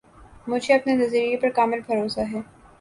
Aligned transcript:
مجھے 0.47 0.73
اپنے 0.73 0.95
نظریہ 0.95 1.37
پر 1.41 1.49
کامل 1.55 1.79
بھروسہ 1.87 2.21
ہے 2.21 2.41